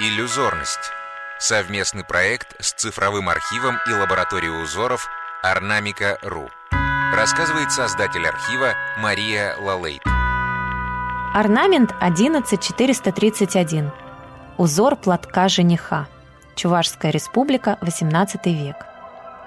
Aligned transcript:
Иллюзорность. 0.00 0.92
Совместный 1.40 2.04
проект 2.04 2.54
с 2.60 2.72
цифровым 2.72 3.28
архивом 3.28 3.78
и 3.84 3.92
лабораторией 3.92 4.62
узоров 4.62 5.08
Орнамика.ру. 5.42 6.48
Рассказывает 7.12 7.72
создатель 7.72 8.24
архива 8.24 8.74
Мария 9.00 9.56
Лалейт. 9.60 10.02
Орнамент 11.34 11.92
11431. 11.98 13.90
Узор 14.56 14.94
платка 14.94 15.48
жениха. 15.48 16.06
Чувашская 16.54 17.10
республика, 17.10 17.76
18 17.80 18.46
век. 18.46 18.76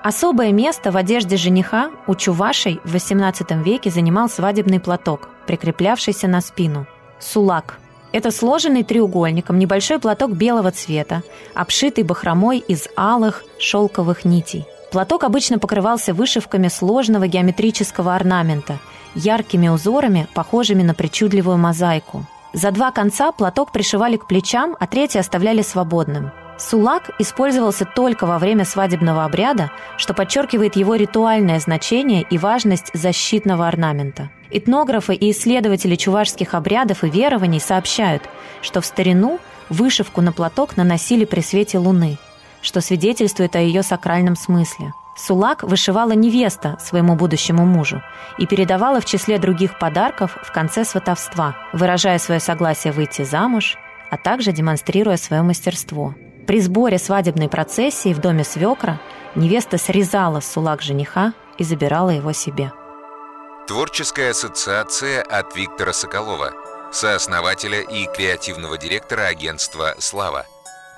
Особое 0.03 0.51
место 0.51 0.91
в 0.91 0.97
одежде 0.97 1.37
жениха 1.37 1.91
у 2.07 2.15
чувашей 2.15 2.81
в 2.83 2.93
XVIII 2.93 3.63
веке 3.63 3.89
занимал 3.89 4.27
свадебный 4.27 4.81
платок, 4.81 5.29
прикреплявшийся 5.47 6.27
на 6.27 6.41
спину– 6.41 6.87
сулак– 7.21 7.77
это 8.11 8.31
сложенный 8.31 8.83
треугольником 8.83 9.59
небольшой 9.59 9.99
платок 9.99 10.31
белого 10.31 10.71
цвета, 10.71 11.23
обшитый 11.53 12.03
бахромой 12.03 12.59
из 12.59 12.87
алых 12.95 13.43
шелковых 13.59 14.25
нитей. 14.25 14.65
Платок 14.91 15.23
обычно 15.23 15.57
покрывался 15.57 16.13
вышивками 16.13 16.67
сложного 16.67 17.27
геометрического 17.27 18.13
орнамента, 18.15 18.79
яркими 19.15 19.69
узорами, 19.69 20.27
похожими 20.33 20.83
на 20.83 20.93
причудливую 20.93 21.57
мозаику. 21.57 22.25
За 22.53 22.71
два 22.71 22.91
конца 22.91 23.31
платок 23.31 23.71
пришивали 23.71 24.17
к 24.17 24.27
плечам, 24.27 24.75
а 24.79 24.87
третий 24.87 25.19
оставляли 25.19 25.61
свободным. 25.61 26.31
Сулак 26.57 27.09
использовался 27.17 27.85
только 27.85 28.25
во 28.25 28.37
время 28.37 28.65
свадебного 28.65 29.23
обряда, 29.23 29.71
что 29.97 30.13
подчеркивает 30.13 30.75
его 30.75 30.95
ритуальное 30.95 31.59
значение 31.59 32.23
и 32.29 32.37
важность 32.37 32.91
защитного 32.93 33.67
орнамента. 33.67 34.29
Этнографы 34.51 35.15
и 35.15 35.31
исследователи 35.31 35.95
чувашских 35.95 36.53
обрядов 36.53 37.03
и 37.03 37.09
верований 37.09 37.59
сообщают, 37.59 38.23
что 38.61 38.81
в 38.81 38.85
старину 38.85 39.39
вышивку 39.69 40.21
на 40.21 40.33
платок 40.33 40.75
наносили 40.75 41.23
при 41.23 41.39
свете 41.39 41.77
луны, 41.77 42.17
что 42.61 42.81
свидетельствует 42.81 43.55
о 43.55 43.59
ее 43.59 43.81
сакральном 43.81 44.35
смысле. 44.35 44.93
Сулак 45.15 45.63
вышивала 45.63 46.11
невеста 46.11 46.77
своему 46.79 47.15
будущему 47.15 47.65
мужу 47.65 48.01
и 48.37 48.45
передавала 48.45 48.99
в 48.99 49.05
числе 49.05 49.37
других 49.37 49.79
подарков 49.79 50.37
в 50.41 50.51
конце 50.51 50.83
сватовства, 50.83 51.55
выражая 51.73 52.17
свое 52.17 52.39
согласие 52.39 52.91
выйти 52.91 53.23
замуж, 53.23 53.77
а 54.09 54.17
также 54.17 54.51
демонстрируя 54.51 55.17
свое 55.17 55.41
мастерство. 55.43 56.13
При 56.47 56.59
сборе 56.59 56.97
свадебной 56.97 57.49
процессии 57.49 58.13
в 58.13 58.19
доме 58.19 58.43
свекра 58.43 58.99
невеста 59.35 59.77
срезала 59.77 60.39
сулак 60.39 60.81
жениха 60.81 61.33
и 61.57 61.63
забирала 61.63 62.09
его 62.09 62.33
себе. 62.33 62.71
Творческая 63.67 64.31
ассоциация 64.31 65.21
от 65.21 65.55
Виктора 65.55 65.93
Соколова, 65.93 66.51
сооснователя 66.91 67.81
и 67.81 68.05
креативного 68.05 68.77
директора 68.77 69.27
агентства 69.27 69.95
«Слава». 69.99 70.45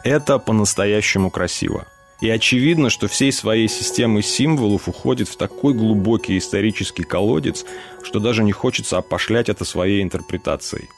Это 0.04 0.40
по-настоящему 0.40 1.30
красиво. 1.30 1.86
И 2.22 2.30
очевидно, 2.30 2.90
что 2.90 3.08
всей 3.08 3.32
своей 3.32 3.68
системой 3.68 4.24
символов 4.24 4.88
уходит 4.88 5.28
в 5.28 5.36
такой 5.36 5.74
глубокий 5.74 6.38
исторический 6.38 7.04
колодец, 7.04 7.66
что 8.02 8.20
даже 8.20 8.44
не 8.44 8.54
хочется 8.54 8.98
опошлять 8.98 9.50
это 9.50 9.66
своей 9.66 10.02
интерпретацией. 10.02 10.90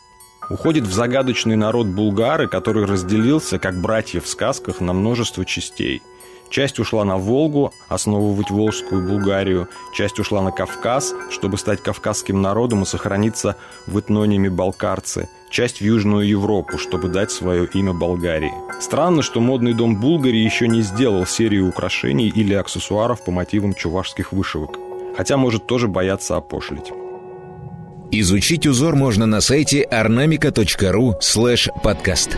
Уходит 0.50 0.83
в 0.83 0.94
загадочный 0.94 1.55
народ 1.55 1.88
булгары, 1.88 2.47
который 2.47 2.85
разделился, 2.85 3.57
как 3.57 3.81
братья 3.81 4.22
в 4.22 4.27
сказках, 4.27 4.81
на 4.81 4.94
множество 4.94 5.44
частей– 5.45 6.02
Часть 6.49 6.79
ушла 6.79 7.03
на 7.03 7.17
Волгу, 7.17 7.73
основывать 7.89 8.49
Волжскую 8.49 9.07
Булгарию, 9.07 9.67
часть 9.93 10.19
ушла 10.19 10.41
на 10.41 10.51
Кавказ, 10.51 11.13
чтобы 11.29 11.57
стать 11.57 11.81
кавказским 11.81 12.41
народом 12.41 12.83
и 12.83 12.85
сохраниться 12.85 13.57
в 13.88 13.99
этнониме 13.99 14.49
балкарцы, 14.49 15.27
часть 15.49 15.79
в 15.79 15.81
Южную 15.81 16.27
Европу, 16.27 16.77
чтобы 16.77 17.09
дать 17.09 17.31
свое 17.31 17.66
имя 17.73 17.93
Болгарии. 17.93 18.53
Странно, 18.79 19.21
что 19.21 19.41
модный 19.41 19.73
дом 19.73 19.99
Булгари 19.99 20.38
еще 20.38 20.67
не 20.67 20.81
сделал 20.81 21.25
серию 21.25 21.67
украшений 21.67 22.27
или 22.27 22.53
аксессуаров 22.53 23.23
по 23.23 23.31
мотивам 23.31 23.73
чувашских 23.73 24.31
вышивок. 24.31 24.77
Хотя 25.17 25.38
может 25.38 25.66
тоже 25.66 25.88
бояться 25.88 26.35
опошлить. 26.35 26.91
Изучить 28.11 28.67
узор 28.67 28.95
можно 28.95 29.25
на 29.25 29.41
сайте 29.41 29.88
ornamica.ru 29.91 31.16
подкаст. 31.81 32.38